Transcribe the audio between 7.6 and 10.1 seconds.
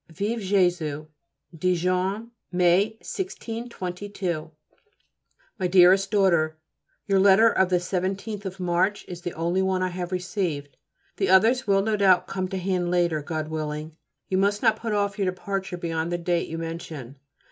the 17th of March is the only one I